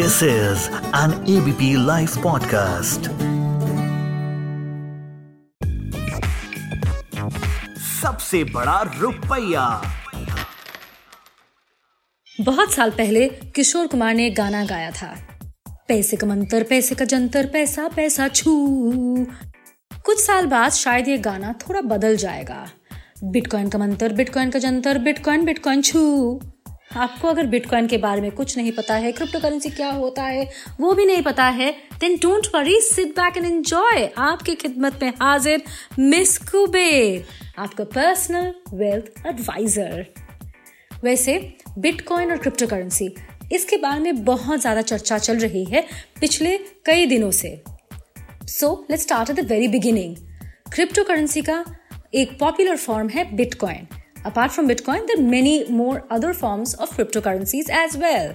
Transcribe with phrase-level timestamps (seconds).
[0.00, 3.00] This is an ABP live podcast
[8.02, 9.66] सबसे बड़ा रुपया।
[12.40, 15.14] बहुत साल पहले किशोर कुमार ने गाना गाया था।
[15.88, 19.26] पैसे का मंतर, पैसे का जंतर, पैसा पैसा छू।
[20.04, 22.68] कुछ साल बाद शायद ये गाना थोड़ा बदल जाएगा।
[23.24, 26.40] बिटकॉइन का मंतर, बिटकॉइन का जंतर, बिटकॉइन बिटकॉइन छू।
[26.90, 30.48] आपको अगर बिटकॉइन के बारे में कुछ नहीं पता है क्रिप्टो करेंसी क्या होता है,
[30.80, 35.12] वो भी नहीं पता है then don't worry sit back and enjoy आपकी खिदमत में
[35.22, 35.62] हाजिर
[35.98, 37.24] मिस कुबेर
[37.58, 40.06] आपका पर्सनल वेल्थ एडवाइजर
[41.04, 41.38] वैसे
[41.78, 43.14] बिटकॉइन और क्रिप्टो करेंसी
[43.52, 45.86] इसके बारे में बहुत ज़्यादा चर्चा चल रही है
[46.20, 47.62] पिछले कई दिनों से।
[48.48, 50.16] So let's start at the very beginning
[50.72, 51.64] crypto currency का
[52.14, 53.86] एक पॉपुलर फॉर्म है bitcoin
[54.24, 58.32] Apart from Bitcoin, there are many more other forms of cryptocurrencies as well.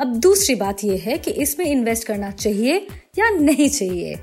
[0.00, 2.76] अब दूसरी बात यह है कि इसमें इन्वेस्ट करना चाहिए
[3.18, 4.14] या नहीं चाहिए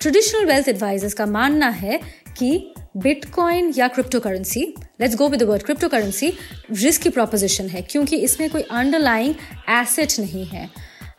[0.00, 2.00] ट्रेडिशनल वेल्थ एडवाइजर्स का मानना है
[2.38, 2.50] कि
[2.96, 4.62] बिटकॉइन या crypto currency
[5.00, 6.32] let's go with word crypto currency
[6.72, 9.34] risk की प्रोपोजिशन है क्योंकि इसमें कोई अंडरलाइंग
[9.70, 10.68] एसेट नहीं है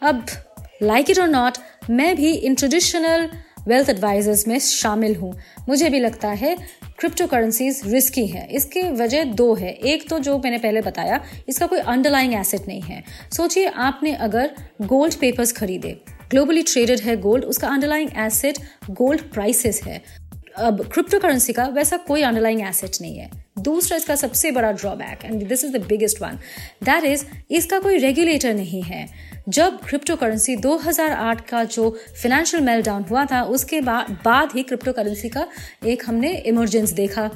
[0.03, 0.25] अब
[0.83, 1.57] लाइक इट और नॉट
[1.89, 3.29] मैं भी इन ट्रेडिशनल
[3.67, 5.33] वेल्थ एडवाइजर्स में शामिल हूँ।
[5.69, 6.55] मुझे भी लगता है
[6.99, 11.67] क्रिप्टो करेंसीज रिस्की है। इसके वजह दो है। एक तो जो मैंने पहले बताया, इसका
[11.67, 13.03] कोई अंडरलाइंग एसेट नहीं है।
[13.35, 15.97] सोचिए, आपने अगर गोल्ड पेपर्स खरीदे
[16.31, 18.57] ग्लोबली ट्रेडेड है गोल्ड उसका अंडरलाइंग एसेट
[18.91, 20.01] गोल्ड प्राइसेस है।
[20.59, 25.25] अब क्रिप्टो करेंसी का वैसा कोई अंडरलाइंग एसेट नहीं है। दूसरा इसका सबसे बड़ा drawback
[25.25, 26.39] and this is the biggest one
[26.83, 29.05] that is इसका कोई रेगुलेटर नहीं है।
[29.49, 31.89] जब क्रिप्टो करेंसी 2008 का जो
[32.23, 35.47] फाइनेंशियल मेल्टडाउन हुआ था, उसके बाद बाद ही क्रिप्टो करेंसी का
[35.85, 37.29] एक हमने इमरजेंस देखा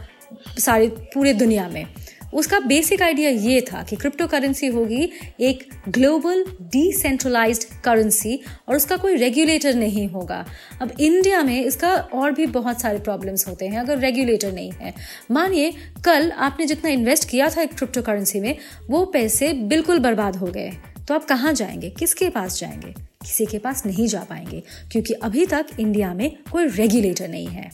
[0.60, 1.86] सारी, पूरे दुनिया में।
[2.34, 8.40] उसका बेसिक आइडिया ये था कि क्रिप्टो करेंसी होगी एक ग्लोबल डिसेंट्रलाइज्ड करेंसी
[8.70, 10.46] और उसका कोई रेगुलेटर नहीं होगा।
[10.82, 14.94] अब इंडिया में इसका और भी बहुत सारे प्रॉब्लम्स होते हैं, अगर रेगुलेटर नहीं है।
[15.32, 15.74] मानिए,
[16.06, 18.58] कल आपने जितना इन्वेस्ट किया था एक क्रिप्टो करेंसी में,
[18.90, 20.72] वो पैसे बिल्कुल बर्बाद हो गए।
[21.08, 21.90] तो आप कहाँ जाएँगे?
[21.90, 22.94] किसके पास जाएँगे?
[23.22, 24.62] किसी के पास नहीं जा पाएँगे,
[24.92, 27.70] क्योंकि अभी तक इंडिया में कोई रेगुलेटर नहीं है।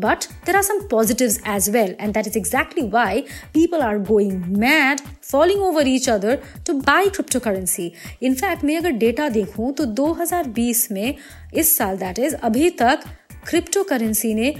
[0.00, 3.20] But there are some positive as well and that is exactly why
[3.54, 7.90] people are going mad following over each other to buy crypto currency
[8.22, 11.14] in fact मैं अगर डेटा देखूँ तो 2020 में,
[11.54, 13.04] इस साल दैट इज़ अभी तक
[13.48, 14.54] क्रिप्टो करेंसी ने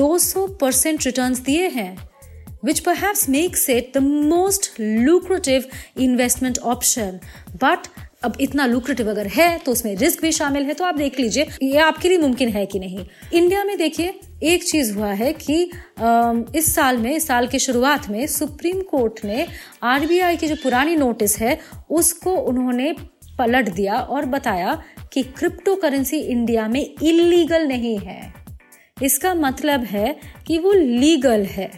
[0.00, 1.96] 200 परसेंट रिटर्न दिए हैं।
[2.62, 5.66] Which perhaps makes it the most lucrative
[5.98, 7.20] investment option.
[7.62, 7.88] But
[8.24, 11.46] अब इतना लुक्रेटिव अगर है तो उसमें रिस्क भी शामिल है तो आप देख लीजिए,
[11.62, 15.62] ये आपके लिए मुमकिन है कि नहीं। इंडिया में देखिए, एक चीज़ हुआ है कि
[16.58, 19.46] इस साल में, इस साल की शुरुआत में सुप्रीम कोर्ट ने
[19.82, 21.58] आरबीआई की जो पुरानी नोटिस है,
[21.90, 22.94] उसको उन्होंने
[23.38, 28.34] पलट दिया और बताया कि क्रिप्टो करेंसी इंडिया में इलीगल नहीं है।
[29.02, 31.70] इसका मतलब है कि वो लीगल है।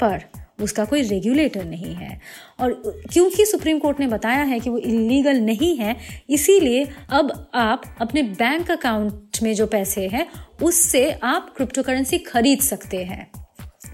[0.00, 0.24] पर
[0.60, 2.20] उसका कोई रेगुलेटर नहीं है।
[2.60, 2.82] और
[3.12, 5.96] क्योंकि सुप्रीम कोर्ट ने बताया है कि वो इलीगल नहीं है,
[6.30, 10.28] इसीलिए अब आप अपने बैंक अकाउंट में जो पैसे हैं,
[10.62, 13.30] उससे आप क्रिप्टो करेंसी खरीद सकते हैं।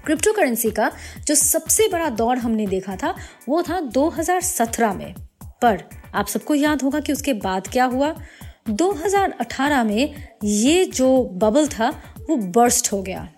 [0.05, 0.91] क्रिप्टो करेंसी का
[1.27, 3.15] जो सबसे बड़ा दौर हमने देखा था,
[3.49, 5.83] वो था 2017 में। पर
[6.15, 8.15] आप सबको याद होगा कि उसके बाद क्या हुआ?
[8.69, 11.89] 2018 में ये जो बबल था,
[12.29, 13.29] वो बर्स्ट हो गया।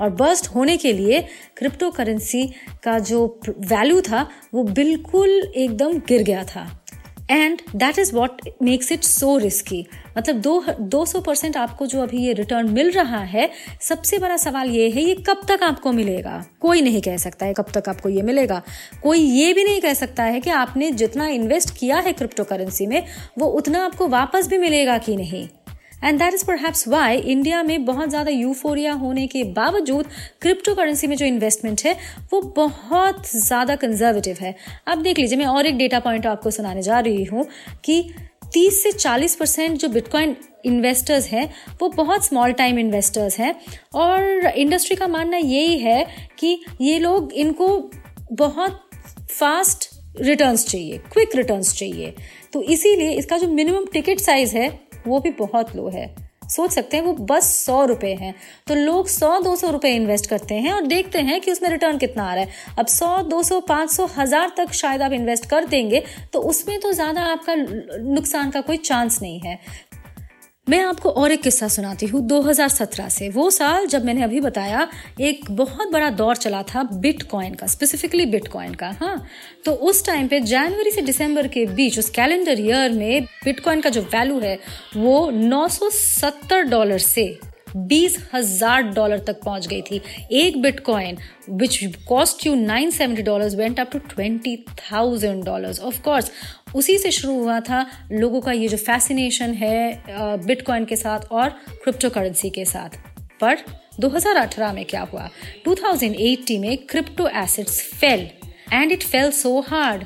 [0.00, 1.20] और बर्स्ट होने के लिए
[1.56, 2.44] क्रिप्टो करेंसी
[2.84, 6.68] का जो वैल्यू था, वो बिल्कुल एकदम गिर गया था।
[7.30, 9.86] And that is what makes it so risky
[10.18, 13.48] मतलब दो दो सौ परसेंट आपको जो अभी ये रिटर्न मिल रहा है,
[13.80, 16.44] सबसे बड़ा सवाल ये है, ये कब तक आपको मिलेगा?
[16.60, 18.62] कोई नहीं कह सकता है कब तक आपको ये मिलेगा।
[19.02, 22.86] कोई ये भी नहीं कह सकता है कि आपने जितना इन्वेस्ट किया है क्रिप्टो करेंसी
[22.86, 23.02] में,
[23.38, 25.48] वो उतना आपको वापस भी मिलेगा कि नहीं।
[26.06, 30.06] And that is perhaps why India में बहुत ज़्यादा यूफोरिया होने के बावजूद
[30.42, 31.96] क्रिप्टो करेंसी में जो इन्वेस्टमेंट है,
[32.32, 34.54] वो बहुत ज़्यादा कंजर्वेटिव है।
[34.86, 37.46] अब देख लीजिए, मैं और एक डेटा पॉइंट आपको सुनाने जा रही हूँ
[37.84, 38.02] कि
[38.54, 41.48] 30 से 40 परसेंट जो बिटकॉइन इन्वेस्टर्स हैं,
[41.80, 43.54] वो बहुत स्मॉल टाइम इन्वेस्टर्स हैं।
[43.94, 46.06] और इंडस्ट्री का मानना यही है
[46.38, 47.68] कि ये लोग इनको
[48.32, 48.80] बहुत
[49.30, 49.88] फास्ट
[50.20, 52.14] रिटर्न्स चाहिए क्विक रिटर्न्स चाहिए।
[52.52, 54.68] तो इसीलिए इसका जो मिनिमम टिकट साइज़ है
[55.06, 56.14] वो भी बहुत लो है।
[56.46, 58.34] सोच सकते हैं, वो बस सौ रुपए हैं।
[58.68, 61.98] तो लोग सौ, दो सौ रुपए इन्वेस्ट करते हैं और देखते हैं कि उसमें रिटर्न
[61.98, 65.46] कितना आ रहा है। अब सौ, दो सौ, पाँच सौ, हज़ार तक शायद आप इन्वेस्ट
[65.46, 69.58] कर देंगे तो उसमें तो ज़्यादा आपका नुकसान का कोई चांस नहीं है।
[70.66, 74.88] मैं आपको और एक किस्सा सुनाती हूँ। 2017 से वो साल जब मैंने अभी बताया,
[75.20, 79.22] एक बहुत बड़ा दौर चला था बिटकॉइन का स्पेसिफिकली बिटकॉइन का हाँ।
[79.64, 83.90] तो उस टाइम पे, जनवरी से दिसंबर के बीच, उस कैलेंडर ईयर में बिटकॉइन का
[83.90, 84.58] जो वैल्यू है,
[84.96, 90.00] वो 970 डॉलर से बीस हज़ार डॉलर तक पहुँच गई थी।
[90.32, 91.18] एक bitcoin
[91.50, 91.78] which
[92.08, 96.30] cost you nine seventy dollar went up to twenty thousand dollar of course
[96.74, 101.48] उसी से शुरू हुआ था लोगों का ये जो फैसिनेशन है बिटकॉइन के साथ और
[101.82, 102.98] क्रिप्टो करेंसी के साथ।
[103.40, 103.58] पर
[104.00, 105.28] 2018 में क्या हुआ?
[105.66, 108.28] 2080 में crypto assets fell
[108.72, 110.04] and it fell so hard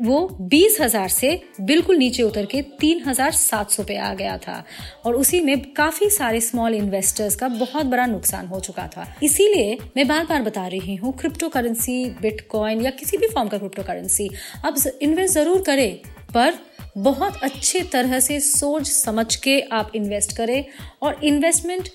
[0.00, 1.30] वो बीस हज़ार से
[1.62, 4.62] बिल्कुल नीचे उतर के तीन हज़ार सात सौ पे आ गया था।
[5.04, 9.76] और उसी में काफ़ी सारे स्मॉल इन्वेस्टर्स का बहुत बड़ा नुकसान हो चुका था। इसीलिए
[9.96, 13.82] मैं बार बार बता रही हूँ क्रिप्टो करेंसी बिटकॉइन या किसी भी फॉर्म का क्रिप्टो
[13.82, 14.30] करेंसी
[14.64, 15.90] अब इन्वेस्ट ज़रूर करे,
[16.34, 16.54] पर
[16.96, 20.64] बहुत अच्छे तरह से सोच समझ के आप इन्वेस्ट करें
[21.02, 21.88] और investment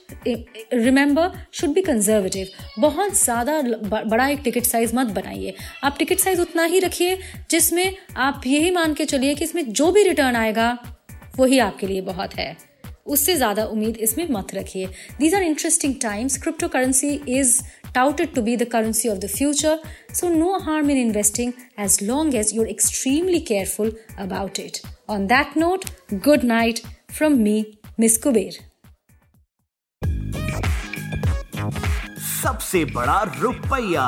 [0.74, 2.48] remember should be conservative
[2.80, 3.62] बहुत ज़्यादा
[4.04, 5.54] बड़ा एक टिकट साइज़ मत बनाइए।
[5.84, 7.18] आप टिकट साइज़ उतना ही रखिए
[7.52, 10.78] जिसमें आप यही मान के चलिए कि इसमें जो भी रिटर्न आएगा,
[11.38, 12.56] वही आपके लिए बहुत है।
[13.06, 14.88] उससे ज़्यादा उम्मीद इसमें मत रखिए।
[15.20, 17.60] These are interesting times crypto currency is
[17.96, 19.80] touted to be the currency of the future
[20.14, 24.78] so no harm in investing as long as you're extremely careful about it
[25.10, 26.80] on that note good night
[27.12, 27.66] from me
[28.00, 28.60] miss Kuber
[32.44, 34.08] सबसे बड़ा रुपया।